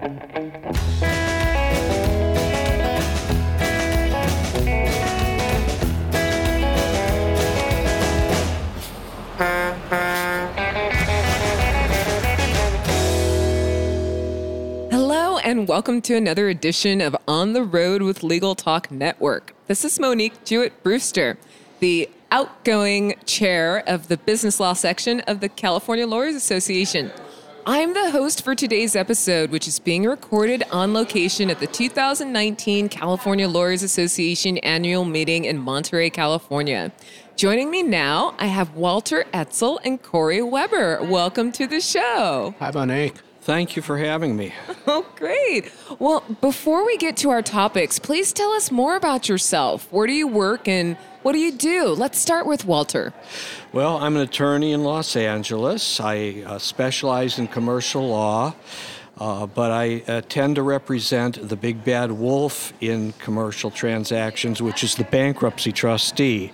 Hello, 0.00 0.16
and 15.44 15.68
welcome 15.68 16.00
to 16.00 16.16
another 16.16 16.48
edition 16.48 17.02
of 17.02 17.14
On 17.28 17.52
the 17.52 17.62
Road 17.62 18.00
with 18.00 18.22
Legal 18.22 18.54
Talk 18.54 18.90
Network. 18.90 19.54
This 19.66 19.84
is 19.84 20.00
Monique 20.00 20.44
Jewett 20.46 20.82
Brewster, 20.82 21.36
the 21.80 22.08
outgoing 22.30 23.16
chair 23.26 23.86
of 23.86 24.08
the 24.08 24.16
business 24.16 24.58
law 24.60 24.72
section 24.72 25.20
of 25.20 25.40
the 25.40 25.50
California 25.50 26.06
Lawyers 26.06 26.34
Association. 26.36 27.12
I'm 27.66 27.92
the 27.92 28.10
host 28.10 28.42
for 28.42 28.54
today's 28.54 28.96
episode, 28.96 29.50
which 29.50 29.68
is 29.68 29.78
being 29.78 30.04
recorded 30.04 30.62
on 30.72 30.94
location 30.94 31.50
at 31.50 31.60
the 31.60 31.66
2019 31.66 32.88
California 32.88 33.46
Lawyers 33.48 33.82
Association 33.82 34.56
annual 34.58 35.04
meeting 35.04 35.44
in 35.44 35.58
Monterey, 35.58 36.08
California. 36.08 36.90
Joining 37.36 37.70
me 37.70 37.82
now, 37.82 38.34
I 38.38 38.46
have 38.46 38.74
Walter 38.74 39.24
Oetzell 39.34 39.78
and 39.84 40.02
Corey 40.02 40.40
Weber. 40.40 41.04
Welcome 41.04 41.52
to 41.52 41.66
the 41.66 41.80
show. 41.82 42.54
Hi, 42.58 42.70
Monique. 42.70 43.16
Thank 43.42 43.74
you 43.74 43.82
for 43.82 43.98
having 43.98 44.36
me. 44.36 44.54
Oh, 44.86 45.06
great. 45.14 45.70
Well, 46.00 46.24
before 46.40 46.84
we 46.84 46.96
get 46.96 47.16
to 47.18 47.30
our 47.30 47.42
topics, 47.42 48.00
please 48.00 48.32
tell 48.32 48.50
us 48.50 48.72
more 48.72 48.96
about 48.96 49.28
yourself. 49.28 49.86
Where 49.92 50.08
do 50.08 50.12
you 50.12 50.26
work 50.26 50.66
and 50.66 50.96
what 51.22 51.32
do 51.32 51.38
you 51.38 51.52
do? 51.52 51.88
Let's 51.88 52.18
start 52.18 52.44
with 52.44 52.64
Walter. 52.64 53.12
Well, 53.72 53.98
I'm 53.98 54.16
an 54.16 54.22
attorney 54.22 54.72
in 54.72 54.82
Los 54.82 55.14
Angeles. 55.14 56.00
I 56.00 56.42
uh, 56.44 56.58
specialize 56.58 57.38
in 57.38 57.46
commercial 57.46 58.08
law, 58.08 58.54
uh, 59.20 59.46
but 59.46 59.70
I 59.70 60.02
uh, 60.08 60.22
tend 60.28 60.56
to 60.56 60.62
represent 60.62 61.46
the 61.46 61.56
big 61.56 61.84
bad 61.84 62.10
wolf 62.10 62.72
in 62.80 63.12
commercial 63.18 63.70
transactions, 63.70 64.62
which 64.62 64.82
is 64.82 64.94
the 64.94 65.04
bankruptcy 65.04 65.72
trustee, 65.72 66.52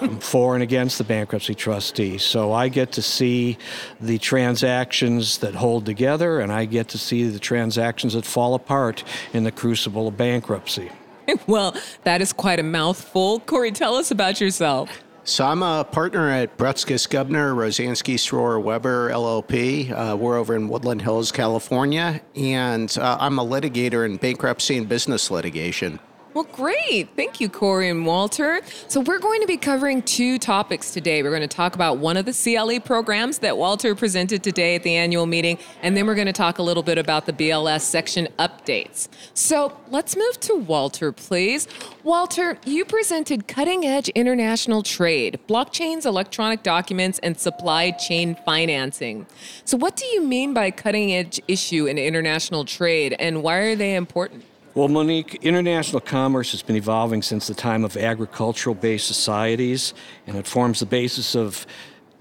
um, 0.00 0.18
for 0.18 0.54
and 0.54 0.62
against 0.62 0.96
the 0.96 1.04
bankruptcy 1.04 1.54
trustee. 1.54 2.16
So 2.16 2.52
I 2.52 2.68
get 2.68 2.92
to 2.92 3.02
see 3.02 3.58
the 4.00 4.18
transactions 4.18 5.38
that 5.38 5.54
hold 5.54 5.84
together, 5.84 6.40
and 6.40 6.50
I 6.50 6.64
get 6.64 6.88
to 6.88 6.98
see 6.98 7.28
the 7.28 7.38
transactions 7.38 8.14
that 8.14 8.24
fall 8.24 8.54
apart 8.54 9.04
in 9.34 9.44
the 9.44 9.52
crucible 9.52 10.08
of 10.08 10.16
bankruptcy. 10.16 10.90
Well, 11.46 11.76
that 12.04 12.22
is 12.22 12.32
quite 12.32 12.58
a 12.58 12.62
mouthful. 12.62 13.40
Corey, 13.40 13.70
tell 13.70 13.96
us 13.96 14.10
about 14.10 14.40
yourself. 14.40 14.88
So 15.28 15.44
I'm 15.44 15.62
a 15.62 15.84
partner 15.84 16.30
at 16.30 16.56
Brutzkus 16.56 17.06
Gubner, 17.06 17.54
Rozansky, 17.54 18.18
Seror, 18.18 18.58
Weber, 18.58 19.10
LLP. 19.10 19.90
Uh, 19.92 20.16
we're 20.16 20.38
over 20.38 20.56
in 20.56 20.70
Woodland 20.70 21.02
Hills, 21.02 21.32
California, 21.32 22.22
and 22.34 22.96
uh, 22.96 23.18
I'm 23.20 23.38
a 23.38 23.44
litigator 23.44 24.06
in 24.06 24.16
bankruptcy 24.16 24.78
and 24.78 24.88
business 24.88 25.30
litigation. 25.30 26.00
Well, 26.38 26.46
great. 26.52 27.08
Thank 27.16 27.40
you, 27.40 27.48
Corey 27.48 27.88
and 27.88 28.06
Walter. 28.06 28.60
So, 28.86 29.00
we're 29.00 29.18
going 29.18 29.40
to 29.40 29.48
be 29.48 29.56
covering 29.56 30.02
two 30.02 30.38
topics 30.38 30.92
today. 30.92 31.20
We're 31.24 31.30
going 31.30 31.42
to 31.42 31.48
talk 31.48 31.74
about 31.74 31.98
one 31.98 32.16
of 32.16 32.26
the 32.26 32.32
CLE 32.32 32.78
programs 32.78 33.38
that 33.38 33.58
Walter 33.58 33.96
presented 33.96 34.44
today 34.44 34.76
at 34.76 34.84
the 34.84 34.94
annual 34.94 35.26
meeting, 35.26 35.58
and 35.82 35.96
then 35.96 36.06
we're 36.06 36.14
going 36.14 36.28
to 36.28 36.32
talk 36.32 36.58
a 36.58 36.62
little 36.62 36.84
bit 36.84 36.96
about 36.96 37.26
the 37.26 37.32
BLS 37.32 37.80
section 37.80 38.28
updates. 38.38 39.08
So, 39.34 39.76
let's 39.90 40.16
move 40.16 40.38
to 40.42 40.54
Walter, 40.54 41.10
please. 41.10 41.66
Walter, 42.04 42.56
you 42.64 42.84
presented 42.84 43.48
cutting 43.48 43.84
edge 43.84 44.08
international 44.10 44.84
trade, 44.84 45.40
blockchains, 45.48 46.06
electronic 46.06 46.62
documents, 46.62 47.18
and 47.18 47.36
supply 47.36 47.90
chain 47.90 48.36
financing. 48.46 49.26
So, 49.64 49.76
what 49.76 49.96
do 49.96 50.06
you 50.06 50.22
mean 50.22 50.54
by 50.54 50.70
cutting 50.70 51.12
edge 51.12 51.40
issue 51.48 51.86
in 51.86 51.98
international 51.98 52.64
trade, 52.64 53.16
and 53.18 53.42
why 53.42 53.56
are 53.56 53.74
they 53.74 53.96
important? 53.96 54.44
Well, 54.74 54.88
Monique, 54.88 55.36
international 55.42 56.00
commerce 56.00 56.52
has 56.52 56.62
been 56.62 56.76
evolving 56.76 57.22
since 57.22 57.46
the 57.46 57.54
time 57.54 57.84
of 57.84 57.96
agricultural 57.96 58.74
based 58.74 59.06
societies, 59.06 59.94
and 60.26 60.36
it 60.36 60.46
forms 60.46 60.80
the 60.80 60.86
basis 60.86 61.34
of 61.34 61.66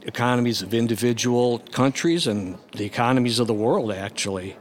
economies 0.03 0.62
of 0.62 0.74
individual 0.74 1.59
countries 1.59 2.25
and 2.25 2.58
the 2.72 2.85
economies 2.85 3.40
of 3.40 3.47
the 3.47 3.53
world, 3.53 3.91
actually. 3.91 4.56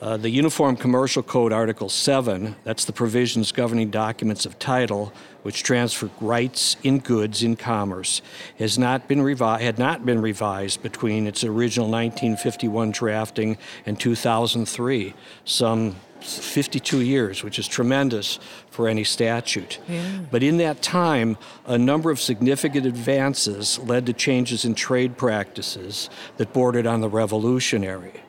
Uh, 0.00 0.16
the 0.16 0.30
Uniform 0.30 0.76
Commercial 0.76 1.22
Code, 1.22 1.52
Article 1.52 1.88
7, 1.88 2.54
that's 2.62 2.84
the 2.84 2.92
provisions 2.92 3.50
governing 3.50 3.90
documents 3.90 4.46
of 4.46 4.58
title, 4.60 5.12
which 5.42 5.64
transfer 5.64 6.08
rights 6.20 6.76
in 6.84 7.00
goods 7.00 7.42
in 7.42 7.56
commerce, 7.56 8.22
has 8.58 8.78
not 8.78 9.08
been 9.08 9.18
revi- 9.18 9.60
had 9.60 9.78
not 9.78 10.06
been 10.06 10.22
revised 10.22 10.80
between 10.80 11.26
its 11.26 11.42
original 11.42 11.88
1951 11.88 12.92
drafting 12.92 13.58
and 13.84 13.98
2003, 13.98 15.12
some 15.44 15.96
52 16.22 17.00
years, 17.00 17.42
which 17.42 17.58
is 17.58 17.68
tremendous 17.68 18.38
for 18.70 18.88
any 18.88 19.04
statute. 19.04 19.78
Yeah. 19.88 20.20
But 20.30 20.42
in 20.42 20.58
that 20.58 20.82
time, 20.82 21.36
a 21.66 21.78
number 21.78 22.10
of 22.10 22.20
significant 22.20 22.86
advances 22.86 23.78
led 23.78 24.06
to 24.06 24.12
changes 24.12 24.64
in 24.64 24.74
trade 24.74 25.16
practices 25.16 26.10
that 26.36 26.52
bordered 26.52 26.86
on 26.86 27.00
the 27.00 27.08
revolutionary. 27.08 28.20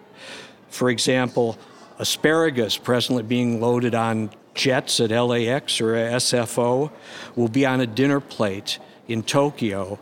For 0.69 0.89
example, 0.89 1.57
asparagus 1.99 2.77
presently 2.77 3.23
being 3.23 3.59
loaded 3.59 3.95
on 3.95 4.31
jets 4.53 4.99
at 4.99 5.11
LAX 5.11 5.79
or 5.79 5.93
SFO 5.93 6.91
will 7.35 7.47
be 7.47 7.65
on 7.65 7.79
a 7.79 7.87
dinner 7.87 8.19
plate 8.19 8.79
in 9.07 9.23
Tokyo 9.23 9.99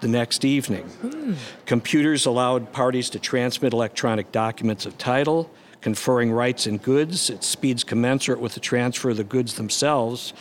the 0.00 0.08
next 0.08 0.44
evening. 0.44 0.84
Hmm. 0.84 1.34
Computers 1.64 2.26
allowed 2.26 2.72
parties 2.72 3.08
to 3.10 3.18
transmit 3.18 3.72
electronic 3.72 4.30
documents 4.32 4.84
of 4.84 4.98
title, 4.98 5.50
conferring 5.84 6.32
rights 6.32 6.66
in 6.66 6.78
goods 6.78 7.28
at 7.28 7.44
speeds 7.44 7.84
commensurate 7.84 8.40
with 8.40 8.54
the 8.54 8.60
transfer 8.60 9.10
of 9.10 9.18
the 9.18 9.22
goods 9.22 9.56
themselves. 9.56 10.32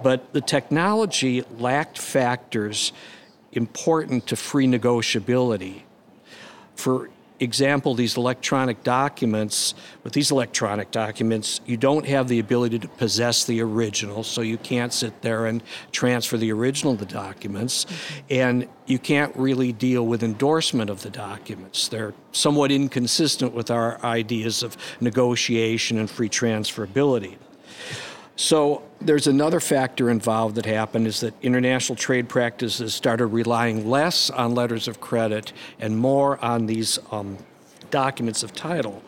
But 0.00 0.32
the 0.32 0.40
technology 0.40 1.42
lacked 1.58 1.98
factors 1.98 2.92
important 3.50 4.28
to 4.28 4.36
free 4.36 4.68
negotiability. 4.68 5.82
For 6.76 7.10
example, 7.42 7.94
these 7.94 8.16
electronic 8.16 8.82
documents, 8.82 9.74
with 10.04 10.12
these 10.12 10.30
electronic 10.30 10.90
documents, 10.90 11.60
you 11.66 11.76
don't 11.76 12.06
have 12.06 12.28
the 12.28 12.38
ability 12.38 12.78
to 12.78 12.88
possess 12.88 13.44
the 13.44 13.60
original, 13.60 14.22
so 14.22 14.40
you 14.40 14.58
can't 14.58 14.92
sit 14.92 15.22
there 15.22 15.46
and 15.46 15.62
transfer 15.90 16.36
the 16.36 16.52
original 16.52 16.92
of 16.92 16.98
the 16.98 17.06
documents. 17.06 17.84
Mm-hmm. 17.84 18.24
And 18.30 18.68
you 18.86 18.98
can't 18.98 19.34
really 19.36 19.72
deal 19.72 20.06
with 20.06 20.22
endorsement 20.22 20.90
of 20.90 21.02
the 21.02 21.10
documents. 21.10 21.88
They're 21.88 22.14
somewhat 22.32 22.70
inconsistent 22.70 23.52
with 23.52 23.70
our 23.70 24.02
ideas 24.04 24.62
of 24.62 24.76
negotiation 25.00 25.98
and 25.98 26.10
free 26.10 26.28
transferability. 26.28 27.36
So 28.36 28.82
there's 29.00 29.26
another 29.26 29.60
factor 29.60 30.10
involved 30.10 30.56
that 30.56 30.66
happened 30.66 31.06
is 31.06 31.20
that 31.20 31.34
international 31.42 31.96
trade 31.96 32.28
practices 32.28 32.94
started 32.94 33.26
relying 33.26 33.88
less 33.88 34.30
on 34.30 34.54
letters 34.54 34.88
of 34.88 35.00
credit 35.00 35.52
and 35.78 35.96
more 35.98 36.42
on 36.42 36.66
these 36.66 36.98
um, 37.10 37.38
documents 37.90 38.42
of 38.42 38.52
title. 38.52 39.02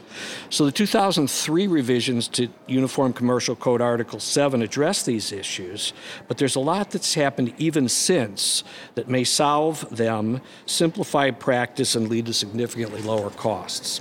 So 0.51 0.65
the 0.67 0.71
2003 0.71 1.67
revisions 1.67 2.29
to 2.29 2.49
Uniform 2.69 3.13
Commercial 3.13 3.57
Code 3.57 3.81
Article 3.81 4.21
7 4.21 4.63
address 4.63 5.03
these 5.03 5.33
issues, 5.33 5.93
but 6.29 6.39
there's 6.39 6.55
a 6.55 6.61
lot 6.61 6.93
that's 6.93 7.15
happened 7.15 7.55
even 7.59 7.89
since 7.89 8.63
that 8.95 9.09
may 9.09 9.25
solve 9.25 9.89
them, 9.97 10.41
simplify 10.67 11.31
practice, 11.33 11.97
and 11.97 12.09
lead 12.09 12.27
to 12.27 12.35
significantly 12.35 13.03
lower 13.03 13.31
costs. 13.31 14.01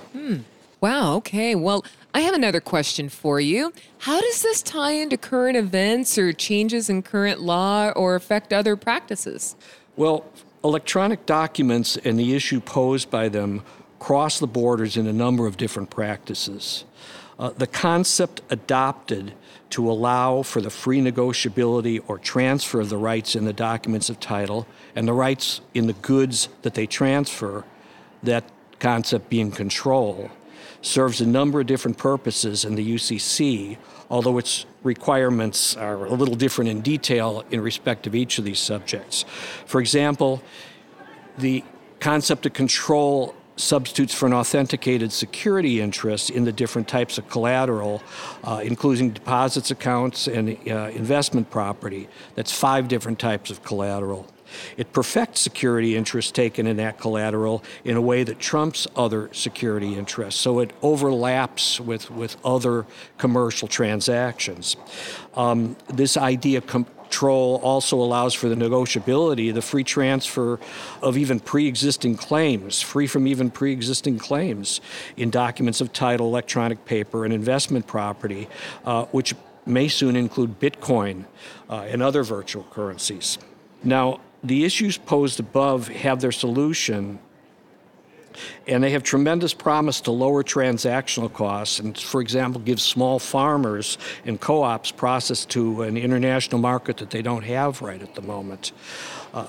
Wow, 0.83 1.15
okay. 1.15 1.55
Well, 1.55 1.85
I 2.13 2.19
have 2.19 2.33
another 2.33 2.59
question 2.59 3.07
for 3.07 3.39
you. 3.39 3.71
How 3.99 4.19
does 4.19 4.41
this 4.41 4.61
tie 4.61 4.91
into 4.91 5.15
current 5.15 5.55
events 5.55 6.17
or 6.17 6.33
changes 6.33 6.89
in 6.89 7.03
current 7.03 7.39
law 7.39 7.91
or 7.91 8.15
affect 8.15 8.51
other 8.51 8.75
practices? 8.75 9.55
Well, 9.95 10.29
electronic 10.61 11.25
documents 11.25 11.95
and 11.95 12.19
the 12.19 12.35
issue 12.35 12.59
posed 12.59 13.09
by 13.09 13.29
them 13.29 13.63
cross 13.99 14.39
the 14.39 14.47
borders 14.47 14.97
in 14.97 15.07
a 15.07 15.13
number 15.13 15.47
of 15.47 15.55
different 15.55 15.89
practices. 15.89 16.83
Uh, 17.39 17.51
the 17.51 17.65
concept 17.65 18.41
adopted 18.49 19.33
to 19.69 19.89
allow 19.89 20.41
for 20.41 20.59
the 20.59 20.69
free 20.69 20.99
negotiability 20.99 22.03
or 22.07 22.19
transfer 22.19 22.81
of 22.81 22.89
the 22.89 22.97
rights 22.97 23.37
in 23.37 23.45
the 23.45 23.53
documents 23.53 24.09
of 24.09 24.19
title 24.19 24.67
and 24.97 25.07
the 25.07 25.13
rights 25.13 25.61
in 25.73 25.87
the 25.87 25.93
goods 25.93 26.49
that 26.63 26.73
they 26.73 26.85
transfer, 26.85 27.63
that 28.21 28.43
concept 28.79 29.29
being 29.29 29.49
control, 29.49 30.29
serves 30.83 31.21
a 31.21 31.25
number 31.25 31.61
of 31.61 31.65
different 31.65 31.97
purposes 31.97 32.65
in 32.65 32.75
the 32.75 32.95
UCC, 32.95 33.77
although 34.09 34.37
its 34.37 34.65
requirements 34.83 35.75
are 35.75 36.05
a 36.05 36.13
little 36.13 36.35
different 36.35 36.69
in 36.69 36.81
detail 36.81 37.43
in 37.49 37.61
respect 37.61 38.05
of 38.05 38.13
each 38.13 38.37
of 38.37 38.45
these 38.45 38.59
subjects. 38.59 39.25
For 39.65 39.79
example, 39.79 40.43
the 41.37 41.63
concept 41.99 42.45
of 42.45 42.53
control 42.53 43.33
substitutes 43.55 44.13
for 44.13 44.25
an 44.25 44.33
authenticated 44.33 45.11
security 45.11 45.79
interest 45.79 46.29
in 46.29 46.43
the 46.43 46.51
different 46.51 46.87
types 46.87 47.17
of 47.17 47.29
collateral, 47.29 48.03
uh, 48.43 48.61
including 48.63 49.11
deposits 49.11 49.71
accounts 49.71 50.27
and 50.27 50.57
uh, 50.67 50.89
investment 50.93 51.49
property. 51.49 52.09
That's 52.35 52.51
five 52.51 52.87
different 52.87 53.19
types 53.19 53.51
of 53.51 53.63
collateral. 53.63 54.27
It 54.77 54.91
perfects 54.93 55.41
security 55.41 55.95
interests 55.95 56.31
taken 56.31 56.67
in 56.67 56.77
that 56.77 56.99
collateral 56.99 57.63
in 57.83 57.97
a 57.97 58.01
way 58.01 58.23
that 58.23 58.39
trumps 58.39 58.87
other 58.95 59.29
security 59.33 59.95
interests. 59.95 60.39
So 60.39 60.59
it 60.59 60.71
overlaps 60.81 61.79
with, 61.79 62.09
with 62.11 62.37
other 62.43 62.85
commercial 63.17 63.67
transactions. 63.67 64.75
Um, 65.35 65.75
this 65.87 66.17
idea 66.17 66.61
com- 66.61 66.87
control 67.13 67.59
also 67.61 68.01
allows 68.01 68.33
for 68.33 68.49
the 68.49 68.55
negotiability, 68.55 69.53
the 69.53 69.61
free 69.61 69.83
transfer 69.83 70.59
of 70.99 71.15
even 71.15 71.39
pre 71.39 71.67
existing 71.67 72.17
claims, 72.17 72.81
free 72.81 73.05
from 73.05 73.27
even 73.27 73.51
pre 73.51 73.71
existing 73.71 74.17
claims 74.17 74.81
in 75.15 75.29
documents 75.29 75.79
of 75.79 75.93
title, 75.93 76.25
electronic 76.25 76.85
paper, 76.85 77.23
and 77.23 77.31
investment 77.31 77.85
property, 77.85 78.47
uh, 78.85 79.05
which 79.11 79.35
may 79.67 79.87
soon 79.87 80.15
include 80.15 80.59
Bitcoin 80.59 81.25
uh, 81.69 81.85
and 81.87 82.01
other 82.01 82.23
virtual 82.23 82.63
currencies. 82.71 83.37
Now, 83.83 84.19
the 84.43 84.65
issues 84.65 84.97
posed 84.97 85.39
above 85.39 85.87
have 85.87 86.21
their 86.21 86.31
solution 86.31 87.19
and 88.67 88.83
they 88.83 88.91
have 88.91 89.03
tremendous 89.03 89.53
promise 89.53 90.01
to 90.01 90.11
lower 90.11 90.43
transactional 90.43 91.31
costs 91.31 91.79
and, 91.79 91.97
for 91.97 92.21
example, 92.21 92.61
give 92.61 92.81
small 92.81 93.19
farmers 93.19 93.97
and 94.25 94.39
co 94.39 94.63
ops 94.63 94.91
process 94.91 95.45
to 95.45 95.83
an 95.83 95.97
international 95.97 96.59
market 96.59 96.97
that 96.97 97.09
they 97.09 97.21
don't 97.21 97.43
have 97.43 97.81
right 97.81 98.01
at 98.01 98.15
the 98.15 98.21
moment. 98.21 98.71
Uh, 99.33 99.47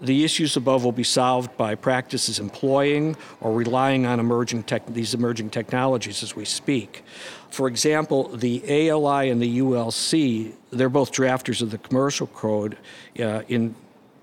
the 0.00 0.24
issues 0.24 0.56
above 0.56 0.84
will 0.84 0.92
be 0.92 1.04
solved 1.04 1.56
by 1.56 1.74
practices 1.74 2.38
employing 2.38 3.16
or 3.40 3.52
relying 3.52 4.04
on 4.04 4.20
emerging 4.20 4.62
tech, 4.64 4.84
these 4.86 5.14
emerging 5.14 5.48
technologies 5.48 6.22
as 6.22 6.36
we 6.36 6.44
speak. 6.44 7.02
For 7.50 7.66
example, 7.66 8.28
the 8.28 8.62
ALI 8.68 9.30
and 9.30 9.40
the 9.40 9.58
ULC, 9.60 10.52
they're 10.70 10.90
both 10.90 11.12
drafters 11.12 11.62
of 11.62 11.70
the 11.70 11.78
commercial 11.78 12.26
code 12.26 12.76
uh, 13.18 13.42
in 13.48 13.74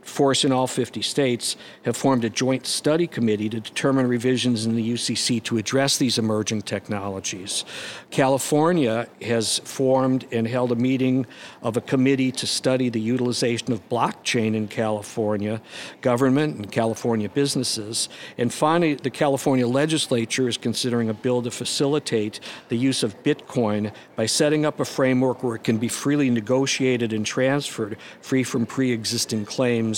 force 0.03 0.43
in 0.43 0.51
all 0.51 0.67
50 0.67 1.01
states 1.01 1.55
have 1.83 1.95
formed 1.95 2.23
a 2.25 2.29
joint 2.29 2.65
study 2.65 3.07
committee 3.07 3.49
to 3.49 3.59
determine 3.59 4.07
revisions 4.07 4.65
in 4.65 4.75
the 4.75 4.93
UCC 4.93 5.41
to 5.43 5.57
address 5.57 5.97
these 5.97 6.17
emerging 6.17 6.61
technologies. 6.63 7.63
California 8.11 9.07
has 9.21 9.59
formed 9.59 10.25
and 10.31 10.47
held 10.47 10.71
a 10.71 10.75
meeting 10.75 11.25
of 11.61 11.77
a 11.77 11.81
committee 11.81 12.31
to 12.31 12.45
study 12.45 12.89
the 12.89 12.99
utilization 12.99 13.71
of 13.71 13.87
blockchain 13.89 14.55
in 14.55 14.67
California 14.67 15.61
government 16.01 16.57
and 16.57 16.71
California 16.71 17.29
businesses. 17.29 18.09
And 18.37 18.53
finally, 18.53 18.95
the 18.95 19.09
California 19.09 19.67
legislature 19.67 20.47
is 20.47 20.57
considering 20.57 21.09
a 21.09 21.13
bill 21.13 21.41
to 21.43 21.51
facilitate 21.51 22.39
the 22.69 22.77
use 22.77 23.03
of 23.03 23.21
Bitcoin 23.23 23.93
by 24.15 24.25
setting 24.25 24.65
up 24.65 24.79
a 24.79 24.85
framework 24.85 25.43
where 25.43 25.55
it 25.55 25.63
can 25.63 25.77
be 25.77 25.87
freely 25.87 26.29
negotiated 26.29 27.13
and 27.13 27.25
transferred, 27.25 27.97
free 28.21 28.43
from 28.43 28.65
pre 28.65 28.91
existing 28.91 29.45
claims 29.45 29.92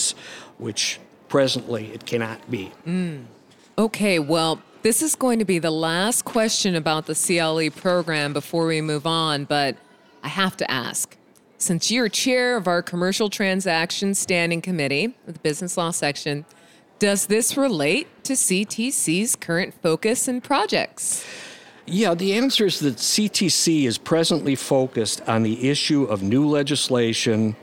which 0.57 0.99
presently 1.27 1.91
it 1.93 2.05
cannot 2.05 2.49
be. 2.49 2.71
Mm. 2.85 3.25
Okay, 3.77 4.19
well, 4.19 4.61
this 4.83 5.01
is 5.01 5.15
going 5.15 5.39
to 5.39 5.45
be 5.45 5.59
the 5.59 5.71
last 5.71 6.23
question 6.25 6.75
about 6.75 7.07
the 7.07 7.15
CLE 7.15 7.71
program 7.71 8.33
before 8.33 8.67
we 8.67 8.81
move 8.81 9.05
on, 9.05 9.45
but 9.45 9.77
I 10.23 10.29
have 10.29 10.55
to 10.57 10.71
ask. 10.71 11.17
Since 11.57 11.89
you're 11.89 12.09
chair 12.09 12.57
of 12.57 12.67
our 12.67 12.81
Commercial 12.81 13.29
Transactions 13.29 14.19
Standing 14.19 14.61
Committee, 14.61 15.15
with 15.25 15.35
the 15.35 15.41
Business 15.41 15.77
Law 15.77 15.91
section, 15.91 16.45
does 16.99 17.25
this 17.25 17.57
relate 17.57 18.07
to 18.25 18.33
CTC's 18.33 19.35
current 19.35 19.73
focus 19.81 20.27
and 20.27 20.43
projects? 20.43 21.25
Yeah, 21.87 22.15
the 22.15 22.33
answer 22.33 22.65
is 22.65 22.79
that 22.79 22.97
CTC 22.97 23.85
is 23.85 23.97
presently 23.97 24.55
focused 24.55 25.21
on 25.27 25.43
the 25.43 25.69
issue 25.69 26.03
of 26.03 26.23
new 26.23 26.47
legislation 26.47 27.55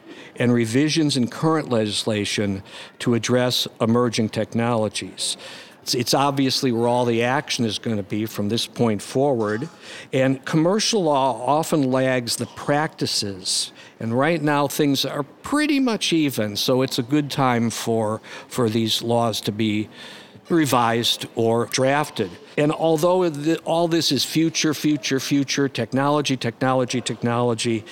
and 0.43 0.53
revisions 0.53 1.17
in 1.17 1.29
current 1.29 1.69
legislation 1.69 2.65
to 2.99 3.15
address 3.15 3.69
emerging 3.81 4.29
technologies. 4.29 5.37
It's, 5.83 5.95
it's, 5.95 6.15
obviously 6.15 6.73
where 6.73 6.89
all 6.89 7.05
the 7.05 7.23
action 7.23 7.65
is 7.65 7.79
going 7.79 7.97
to 7.97 8.03
be 8.03 8.27
from 8.27 8.49
this 8.49 8.67
point 8.67 9.03
forward. 9.03 9.69
And 10.13 10.45
commercial 10.45 11.05
law 11.05 11.41
often 11.47 11.93
lags 11.93 12.37
the 12.37 12.47
practices. 12.47 13.71
And 14.01 14.19
right 14.19 14.43
now, 14.43 14.67
things 14.67 15.05
are 15.05 15.23
pretty 15.23 15.79
much 15.79 16.13
even. 16.13 16.57
So 16.57 16.83
it's 16.83 16.99
a 16.99 17.05
good 17.05 17.31
time 17.31 17.71
for, 17.71 18.21
for 18.49 18.69
these 18.69 19.01
laws 19.01 19.41
to 19.43 19.53
be 19.53 19.89
revised 20.53 21.27
or 21.35 21.67
drafted. 21.67 22.31
And 22.59 22.71
although 22.71 23.29
all 23.65 23.89
this 23.89 24.13
is 24.13 24.25
future, 24.25 24.75
future, 24.75 25.19
future, 25.19 25.69
technology, 25.69 26.37
technology, 26.37 27.01
technology, 27.01 27.85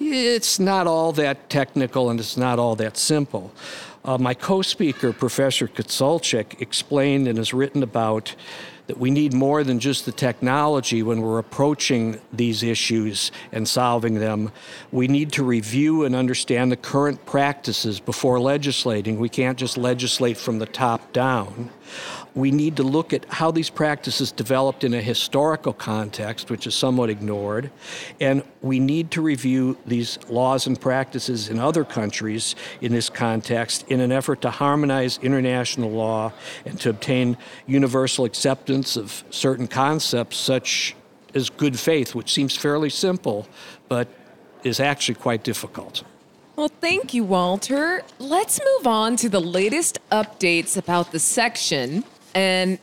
it's 0.00 0.58
not 0.58 0.86
all 0.86 1.12
that 1.12 1.48
technical 1.48 2.10
and 2.10 2.18
it's 2.18 2.36
not 2.36 2.58
all 2.58 2.74
that 2.76 2.96
simple. 2.96 3.52
Uh, 4.04 4.18
my 4.18 4.34
co 4.34 4.62
speaker, 4.62 5.12
Professor 5.12 5.68
Kozolchyk, 5.68 6.60
explained 6.60 7.28
and 7.28 7.38
has 7.38 7.54
written 7.54 7.82
about 7.82 8.34
that 8.88 8.98
we 8.98 9.10
need 9.10 9.34
more 9.34 9.62
than 9.62 9.78
just 9.78 10.06
the 10.06 10.12
technology 10.12 11.02
when 11.02 11.20
we're 11.20 11.38
approaching 11.38 12.18
these 12.32 12.62
issues 12.62 13.30
and 13.52 13.68
solving 13.68 14.14
them. 14.14 14.50
We 14.90 15.08
need 15.08 15.30
to 15.32 15.44
review 15.44 16.04
and 16.04 16.16
understand 16.16 16.72
the 16.72 16.76
current 16.76 17.24
practices 17.26 18.00
before 18.00 18.40
legislating. 18.40 19.20
We 19.20 19.28
can't 19.28 19.58
just 19.58 19.76
legislate 19.76 20.38
from 20.38 20.58
the 20.58 20.66
top 20.66 21.12
down 21.12 21.70
we 22.38 22.50
need 22.52 22.76
to 22.76 22.82
look 22.82 23.12
at 23.12 23.24
how 23.26 23.50
these 23.50 23.68
practices 23.68 24.30
developed 24.30 24.84
in 24.84 24.94
a 24.94 25.02
historical 25.02 25.72
context, 25.72 26.50
which 26.50 26.66
is 26.66 26.74
somewhat 26.74 27.10
ignored, 27.10 27.70
and 28.20 28.42
we 28.62 28.78
need 28.78 29.10
to 29.10 29.20
review 29.20 29.76
these 29.86 30.18
laws 30.28 30.66
and 30.66 30.80
practices 30.80 31.48
in 31.48 31.58
other 31.58 31.84
countries 31.84 32.54
in 32.80 32.92
this 32.92 33.10
context 33.10 33.84
in 33.88 34.00
an 34.00 34.12
effort 34.12 34.40
to 34.42 34.50
harmonize 34.50 35.18
international 35.22 35.90
law 35.90 36.32
and 36.64 36.80
to 36.80 36.90
obtain 36.90 37.36
universal 37.66 38.24
acceptance 38.24 38.96
of 38.96 39.24
certain 39.30 39.66
concepts 39.66 40.36
such 40.36 40.94
as 41.34 41.50
good 41.50 41.78
faith, 41.78 42.14
which 42.14 42.32
seems 42.32 42.56
fairly 42.56 42.90
simple, 42.90 43.48
but 43.88 44.08
is 44.62 44.80
actually 44.80 45.14
quite 45.14 45.42
difficult. 45.42 46.04
Well, 46.56 46.70
thank 46.80 47.14
you, 47.14 47.22
Walter. 47.22 48.02
Let's 48.18 48.60
move 48.64 48.86
on 48.86 49.16
to 49.16 49.28
the 49.28 49.40
latest 49.40 49.98
updates 50.10 50.76
about 50.76 51.12
the 51.12 51.20
section 51.20 52.04
and 52.34 52.78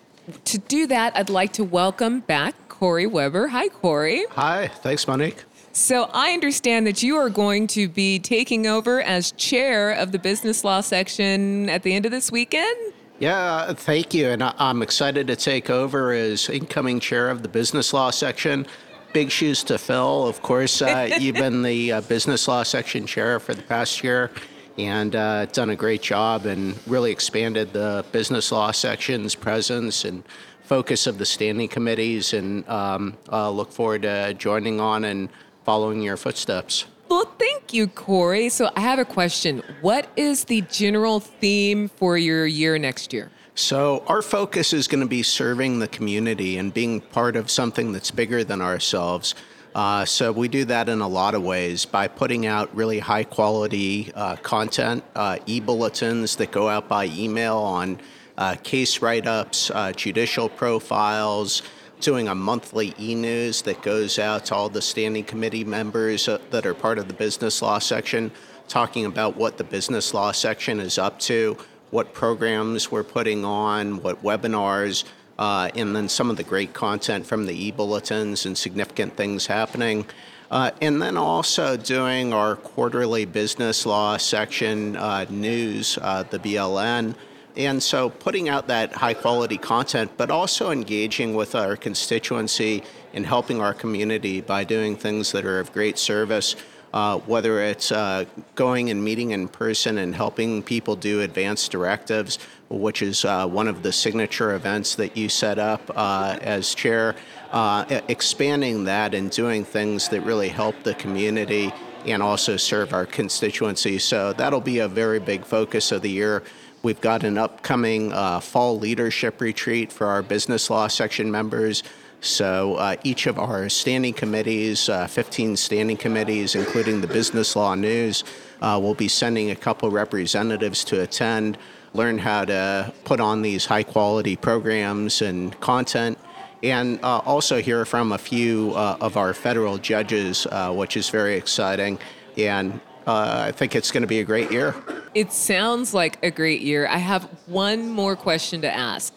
to 0.45 0.57
do 0.57 0.88
that, 0.88 1.15
I'd 1.15 1.30
like 1.30 1.53
to 1.53 1.63
welcome 1.63 2.21
back 2.21 2.56
Corey 2.69 3.07
Weber. 3.07 3.47
Hi, 3.47 3.68
Corey. 3.69 4.25
Hi. 4.31 4.68
Thanks, 4.68 5.07
Monique. 5.07 5.44
So 5.71 6.09
I 6.13 6.31
understand 6.31 6.88
that 6.88 7.03
you 7.03 7.18
are 7.18 7.30
going 7.30 7.68
to 7.68 7.89
be 7.89 8.18
taking 8.19 8.65
over 8.65 9.01
as 9.01 9.33
chair 9.33 9.92
of 9.92 10.12
the 10.13 10.19
business 10.19 10.63
law 10.63 10.81
section 10.81 11.69
at 11.69 11.83
the 11.83 11.94
end 11.94 12.06
of 12.06 12.12
this 12.12 12.31
weekend. 12.31 12.94
Yeah, 13.19 13.74
thank 13.74 14.13
you. 14.13 14.30
And 14.30 14.44
I'm 14.44 14.81
excited 14.81 15.27
to 15.27 15.36
take 15.36 15.69
over 15.69 16.12
as 16.12 16.50
incoming 16.50 17.00
chair 17.00 17.30
of 17.30 17.41
the 17.41 17.50
business 17.50 17.94
law 17.94 18.09
section. 18.09 18.65
Big 19.13 19.31
shoes 19.31 19.63
to 19.65 19.77
fill. 19.77 20.27
Of 20.27 20.41
course, 20.41 20.81
uh, 20.81 21.09
you've 21.19 21.36
been 21.36 21.62
the 21.62 21.93
uh, 21.93 22.01
business 22.01 22.48
law 22.48 22.63
section 22.63 23.05
chair 23.05 23.39
for 23.39 23.53
the 23.53 23.63
past 23.63 24.03
year 24.03 24.31
and 24.77 25.15
uh, 25.15 25.46
done 25.48 25.70
a 25.70 25.75
great 25.75 26.01
job 26.01 26.46
and 26.46 26.75
really 26.88 27.12
expanded 27.12 27.74
the 27.74 28.05
business 28.12 28.51
law 28.51 28.72
section's 28.72 29.36
presence 29.36 30.05
and 30.05 30.24
focus 30.63 31.08
of 31.08 31.17
the 31.17 31.25
standing 31.25 31.67
committees. 31.67 32.34
And 32.34 32.67
um, 32.67 33.17
uh, 33.32 33.50
look 33.50 33.72
forward 33.72 34.03
to 34.03 34.34
joining 34.34 34.79
on 34.79 35.05
and 35.05 35.29
following 35.63 36.01
your 36.01 36.17
footsteps. 36.17 36.86
Well, 37.10 37.32
thank 37.38 37.74
you, 37.74 37.88
Corey. 37.88 38.50
So 38.50 38.70
I 38.75 38.82
have 38.82 39.00
a 39.00 39.05
question. 39.05 39.63
What 39.82 40.10
is 40.15 40.46
the 40.46 40.62
general 40.62 41.20
theme 41.20 41.88
for 41.88 42.17
your 42.17 42.46
year 42.46 42.77
next 42.77 43.13
year? 43.13 43.32
So, 43.58 44.03
our 44.08 44.22
focus 44.22 44.74
is 44.74 44.89
going 44.89 45.00
to 45.00 45.08
be 45.08 45.24
serving 45.24 45.79
the 45.79 45.88
community 45.88 46.58
and 46.58 46.74
being 46.74 47.00
part 47.00 47.38
of 47.38 47.50
something 47.50 47.94
that's 47.94 48.12
bigger 48.12 48.44
than 48.44 48.62
ourselves. 48.62 49.34
Uh, 49.75 50.05
so 50.05 50.32
we 50.32 50.48
do 50.48 50.63
that 50.63 50.88
in 50.88 51.01
a 51.01 51.08
lot 51.08 51.36
of 51.36 51.44
ways 51.44 51.86
by 51.86 52.08
putting 52.08 52.46
out 52.46 52.74
really 52.74 52.98
high 52.98 53.25
quality 53.25 54.10
uh, 54.15 54.38
content, 54.38 55.03
uh, 55.17 55.38
e 55.48 55.60
bulletins 55.60 56.38
that 56.38 56.50
go 56.50 56.70
out 56.70 56.88
by 56.88 57.08
email 57.08 57.58
on 57.58 58.00
uh, 58.38 58.55
case 58.63 59.01
write 59.01 59.27
ups, 59.27 59.70
uh, 59.72 59.91
judicial 59.91 60.48
profiles, 60.48 61.62
doing 62.00 62.29
a 62.29 62.36
monthly 62.36 62.94
e 62.98 63.13
news 63.15 63.63
that 63.63 63.82
goes 63.82 64.17
out 64.17 64.46
to 64.46 64.55
all 64.55 64.70
the 64.70 64.82
standing 64.82 65.25
committee 65.25 65.65
members 65.65 66.29
uh, 66.29 66.38
that 66.51 66.65
are 66.65 66.74
part 66.74 66.98
of 66.98 67.10
the 67.10 67.13
business 67.13 67.62
law 67.62 67.77
section, 67.77 68.32
talking 68.70 69.05
about 69.05 69.36
what 69.36 69.58
the 69.58 69.63
business 69.65 70.13
law 70.13 70.32
section 70.32 70.79
is 70.79 70.98
up 70.98 71.20
to, 71.20 71.58
what 71.91 72.13
programs 72.13 72.91
we're 72.91 73.03
putting 73.03 73.44
on, 73.44 74.01
what 74.01 74.24
webinars 74.24 75.03
uh, 75.38 75.70
and 75.75 75.96
then 75.96 76.08
some 76.08 76.30
of 76.30 76.38
the 76.38 76.44
great 76.44 76.74
content 76.74 77.25
from 77.25 77.46
the 77.46 77.65
e-bulletins 77.65 78.46
and 78.46 78.58
significant 78.58 79.15
things 79.18 79.48
happening. 79.48 80.06
Uh, 80.51 80.72
and 80.82 81.01
then 81.01 81.18
also 81.18 81.75
doing 81.75 82.32
our 82.32 82.56
quarterly 82.56 83.25
business 83.25 83.86
law 83.86 84.15
section 84.15 84.96
uh, 84.96 85.25
news, 85.30 85.98
uh, 86.01 86.24
the 86.24 86.39
BLN. 86.39 87.15
And 87.58 87.82
so 87.82 88.10
putting 88.10 88.50
out 88.50 88.68
that 88.68 88.94
high 88.94 89.13
quality 89.13 89.58
content, 89.58 90.12
but 90.18 90.30
also 90.30 90.72
engaging 90.72 91.36
with 91.36 91.56
our 91.56 91.75
constituency 91.75 92.84
and 93.13 93.25
helping 93.25 93.62
our 93.62 93.74
community 93.74 94.42
by 94.42 94.65
doing 94.65 94.96
things 94.98 95.32
that 95.32 95.46
are 95.46 95.60
of 95.60 95.72
great 95.72 95.98
service. 95.98 96.56
Uh, 96.94 97.20
whether 97.20 97.62
it's 97.62 97.92
uh, 97.92 98.25
going 98.56 98.89
and 98.89 99.04
meeting 99.04 99.32
in 99.32 99.48
person 99.48 99.98
and 99.98 100.15
helping 100.15 100.63
people 100.63 100.96
do 100.96 101.22
advanced 101.22 101.72
directives, 101.72 102.39
which 102.70 103.01
is 103.01 103.25
uh, 103.25 103.48
one 103.48 103.68
of 103.68 103.84
the 103.84 103.92
signature 103.92 104.56
events 104.56 104.96
that 104.96 105.15
you 105.18 105.30
set 105.30 105.60
up 105.60 105.82
uh, 105.96 106.38
as 106.42 106.74
chair, 106.74 107.15
uh, 107.51 107.86
expanding 108.08 108.86
that 108.86 109.13
and 109.13 109.32
doing 109.32 109.63
things 109.63 110.10
that 110.10 110.22
really 110.22 110.50
help 110.50 110.75
the 110.84 110.94
community 110.96 111.72
and 112.06 112.22
also 112.22 112.58
serve 112.58 112.94
our 112.94 113.06
constituency. 113.06 113.98
So 113.98 114.34
that'll 114.34 114.62
be 114.62 114.80
a 114.80 114.88
very 114.88 115.20
big 115.20 115.44
focus 115.44 115.92
of 115.92 116.01
the 116.01 116.10
year. 116.10 116.44
We've 116.84 117.01
got 117.01 117.24
an 117.24 117.38
upcoming 117.38 118.13
uh, 118.13 118.39
fall 118.39 118.77
leadership 118.77 119.42
retreat 119.42 119.92
for 119.92 120.06
our 120.08 120.22
business 120.22 120.70
law 120.70 120.88
section 120.88 121.32
members. 121.32 121.82
So 122.25 122.75
uh, 122.75 122.96
each 123.03 123.27
of 123.27 123.38
our 123.38 123.70
standing 123.70 124.13
committees, 124.13 124.89
uh, 124.89 125.05
15 125.05 125.55
standing 125.55 125.96
committees, 125.96 126.55
including 126.55 127.00
the 127.01 127.08
Business 127.08 127.55
Law 127.55 127.75
News, 127.75 128.24
uh, 128.62 128.79
will 128.82 128.96
be 128.96 129.08
sending 129.08 129.51
a 129.51 129.55
couple 129.55 129.91
representatives 129.91 130.84
to 130.86 131.01
attend, 131.01 131.60
learn 131.94 132.17
how 132.17 132.46
to 132.46 132.91
put 133.03 133.20
on 133.20 133.44
these 133.44 133.67
high 133.67 133.84
quality 133.84 134.36
programs 134.36 135.22
and 135.22 135.60
content, 135.60 136.17
and 136.63 137.00
uh, 137.03 137.20
also 137.20 137.62
hear 137.62 137.86
from 137.86 138.12
a 138.12 138.17
few 138.17 138.74
uh, 138.75 138.98
of 139.01 139.17
our 139.17 139.36
federal 139.36 139.77
judges, 139.77 140.48
uh, 140.48 140.74
which 140.74 140.98
is 140.98 141.10
very 141.12 141.36
exciting. 141.36 142.00
And 142.38 142.82
I 143.05 143.51
think 143.51 143.75
it's 143.75 143.91
going 143.91 144.01
to 144.01 144.08
be 144.08 144.20
a 144.22 144.24
great 144.24 144.51
year. 144.51 144.74
It 145.13 145.32
sounds 145.32 145.94
like 145.94 146.17
a 146.24 146.32
great 146.32 146.62
year. 146.62 146.88
I 146.88 146.98
have 146.98 147.25
one 147.46 147.91
more 147.91 148.15
question 148.15 148.62
to 148.62 148.74
ask 148.74 149.13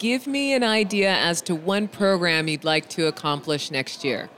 give 0.00 0.26
me 0.26 0.54
an 0.54 0.64
idea 0.64 1.14
as 1.14 1.42
to 1.42 1.54
one 1.54 1.86
program 1.86 2.48
you'd 2.48 2.64
like 2.64 2.88
to 2.88 3.06
accomplish 3.06 3.70
next 3.70 4.02
year. 4.02 4.28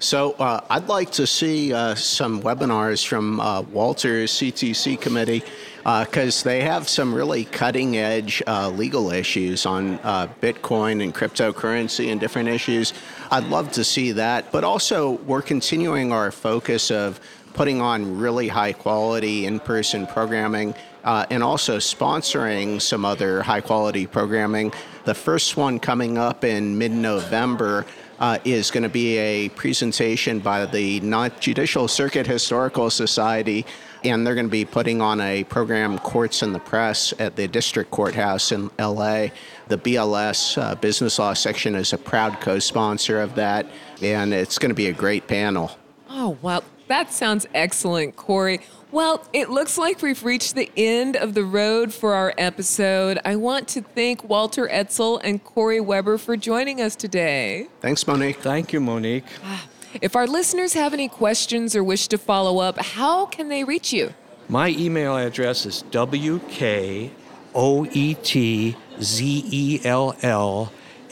So 0.00 0.32
uh, 0.32 0.60
I'd 0.70 0.88
like 0.88 1.10
to 1.12 1.26
see 1.26 1.72
uh, 1.72 1.94
some 1.94 2.42
webinars 2.42 3.06
from 3.06 3.40
uh, 3.40 3.62
Walter's 3.62 4.32
CTC 4.32 5.00
committee 5.00 5.42
because 5.78 6.44
uh, 6.44 6.48
they 6.48 6.60
have 6.60 6.88
some 6.88 7.14
really 7.14 7.44
cutting 7.44 7.96
edge 7.96 8.42
uh, 8.46 8.68
legal 8.70 9.10
issues 9.10 9.66
on 9.66 9.94
uh, 10.02 10.28
Bitcoin 10.40 11.02
and 11.02 11.14
cryptocurrency 11.14 12.10
and 12.10 12.20
different 12.20 12.48
issues. 12.48 12.92
I'd 13.30 13.46
love 13.46 13.72
to 13.72 13.84
see 13.84 14.12
that. 14.12 14.52
But 14.52 14.62
also, 14.62 15.12
we're 15.26 15.42
continuing 15.42 16.12
our 16.12 16.30
focus 16.30 16.90
of 16.90 17.20
putting 17.54 17.80
on 17.80 18.18
really 18.18 18.46
high 18.46 18.72
quality 18.72 19.46
in 19.46 19.58
person 19.58 20.06
programming 20.06 20.74
uh, 21.08 21.24
and 21.30 21.42
also 21.42 21.78
sponsoring 21.78 22.80
some 22.82 23.02
other 23.02 23.40
high 23.40 23.62
quality 23.62 24.06
programming. 24.06 24.70
The 25.04 25.14
first 25.14 25.56
one 25.56 25.80
coming 25.80 26.18
up 26.18 26.44
in 26.44 26.76
mid 26.76 26.92
November. 26.92 27.86
Uh, 28.20 28.36
is 28.44 28.72
going 28.72 28.82
to 28.82 28.88
be 28.88 29.16
a 29.16 29.48
presentation 29.50 30.40
by 30.40 30.66
the 30.66 30.98
Ninth 30.98 31.38
Judicial 31.38 31.86
Circuit 31.86 32.26
Historical 32.26 32.90
Society, 32.90 33.64
and 34.02 34.26
they're 34.26 34.34
going 34.34 34.48
to 34.48 34.50
be 34.50 34.64
putting 34.64 35.00
on 35.00 35.20
a 35.20 35.44
program, 35.44 36.00
Courts 36.00 36.42
in 36.42 36.52
the 36.52 36.58
Press, 36.58 37.14
at 37.20 37.36
the 37.36 37.46
District 37.46 37.92
Courthouse 37.92 38.50
in 38.50 38.72
LA. 38.76 39.28
The 39.68 39.78
BLS 39.78 40.60
uh, 40.60 40.74
Business 40.74 41.20
Law 41.20 41.32
section 41.32 41.76
is 41.76 41.92
a 41.92 41.96
proud 41.96 42.40
co 42.40 42.58
sponsor 42.58 43.20
of 43.20 43.36
that, 43.36 43.66
and 44.02 44.34
it's 44.34 44.58
going 44.58 44.70
to 44.70 44.74
be 44.74 44.88
a 44.88 44.92
great 44.92 45.28
panel. 45.28 45.78
Oh, 46.10 46.36
well, 46.42 46.64
that 46.88 47.12
sounds 47.12 47.46
excellent, 47.54 48.16
Corey. 48.16 48.62
Well, 48.90 49.22
it 49.34 49.50
looks 49.50 49.76
like 49.76 50.00
we've 50.00 50.24
reached 50.24 50.54
the 50.54 50.70
end 50.74 51.14
of 51.14 51.34
the 51.34 51.44
road 51.44 51.92
for 51.92 52.14
our 52.14 52.32
episode. 52.38 53.18
I 53.22 53.36
want 53.36 53.68
to 53.68 53.82
thank 53.82 54.24
Walter 54.24 54.66
Oetzell 54.66 55.20
and 55.22 55.44
Corey 55.44 55.78
Weber 55.78 56.16
for 56.16 56.38
joining 56.38 56.80
us 56.80 56.96
today. 56.96 57.68
Thanks, 57.82 58.06
Monique. 58.06 58.38
Thank 58.38 58.72
you, 58.72 58.80
Monique. 58.80 59.26
Ah, 59.44 59.66
if 60.00 60.16
our 60.16 60.26
listeners 60.26 60.72
have 60.72 60.94
any 60.94 61.06
questions 61.08 61.76
or 61.76 61.84
wish 61.84 62.08
to 62.08 62.16
follow 62.16 62.60
up, 62.60 62.78
how 62.78 63.26
can 63.26 63.50
they 63.50 63.62
reach 63.62 63.92
you? 63.92 64.14
My 64.48 64.68
email 64.70 65.18
address 65.18 65.66
is 65.66 65.84
wkoetzell 65.90 67.10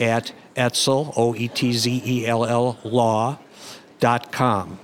at 0.00 0.32
oetzell, 0.56 1.12
O-E-T-Z-E-L-L, 1.14 2.78
law.com. 2.84 4.78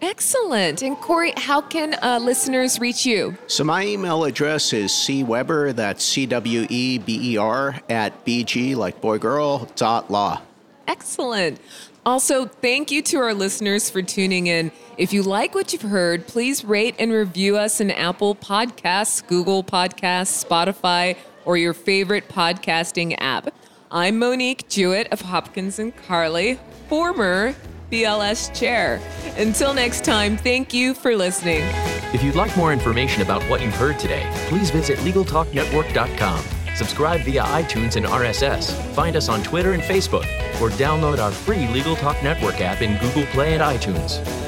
Excellent. 0.00 0.82
And 0.82 0.96
Corey, 0.96 1.32
how 1.36 1.60
can 1.60 1.96
uh, 2.02 2.18
listeners 2.22 2.78
reach 2.78 3.04
you? 3.04 3.36
So 3.46 3.64
my 3.64 3.84
email 3.84 4.24
address 4.24 4.72
is 4.72 4.92
cweber, 4.92 5.74
that's 5.74 6.04
C-W-E-B-E-R, 6.04 7.80
at 7.88 8.24
bg, 8.24 8.76
like 8.76 9.00
boy 9.00 9.18
girl, 9.18 9.68
dot 9.74 10.10
law. 10.10 10.40
Excellent. 10.86 11.60
Also, 12.06 12.46
thank 12.46 12.90
you 12.90 13.02
to 13.02 13.18
our 13.18 13.34
listeners 13.34 13.90
for 13.90 14.00
tuning 14.00 14.46
in. 14.46 14.72
If 14.96 15.12
you 15.12 15.22
like 15.22 15.54
what 15.54 15.72
you've 15.72 15.82
heard, 15.82 16.26
please 16.26 16.64
rate 16.64 16.94
and 16.98 17.12
review 17.12 17.58
us 17.58 17.80
in 17.80 17.90
Apple 17.90 18.34
Podcasts, 18.34 19.26
Google 19.26 19.62
Podcasts, 19.62 20.44
Spotify, 20.44 21.16
or 21.44 21.56
your 21.56 21.74
favorite 21.74 22.28
podcasting 22.28 23.14
app. 23.18 23.52
I'm 23.90 24.18
Monique 24.18 24.68
Jewett 24.68 25.08
of 25.12 25.22
Hopkins 25.22 25.78
and 25.78 25.94
Carley, 25.96 26.58
former 26.88 27.54
BLS 27.90 28.58
chair. 28.58 29.00
Until 29.36 29.74
next 29.74 30.04
time, 30.04 30.36
thank 30.36 30.72
you 30.72 30.94
for 30.94 31.16
listening. 31.16 31.62
If 32.12 32.22
you'd 32.22 32.34
like 32.34 32.56
more 32.56 32.72
information 32.72 33.22
about 33.22 33.42
what 33.44 33.60
you've 33.62 33.74
heard 33.74 33.98
today, 33.98 34.30
please 34.48 34.70
visit 34.70 34.98
LegalTalkNetwork.com. 35.00 36.44
Subscribe 36.74 37.20
via 37.22 37.42
iTunes 37.42 37.96
and 37.96 38.06
RSS. 38.06 38.72
Find 38.94 39.16
us 39.16 39.28
on 39.28 39.42
Twitter 39.42 39.72
and 39.72 39.82
Facebook, 39.82 40.26
or 40.60 40.70
download 40.70 41.18
our 41.18 41.32
free 41.32 41.66
Legal 41.68 41.96
Talk 41.96 42.22
Network 42.22 42.60
app 42.60 42.82
in 42.82 42.96
Google 42.98 43.26
Play 43.26 43.54
and 43.54 43.62
iTunes. 43.62 44.47